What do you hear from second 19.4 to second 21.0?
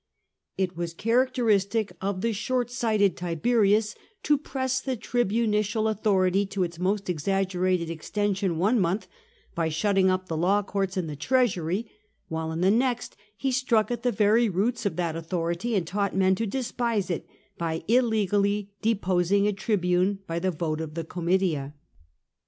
a tribune by the vote of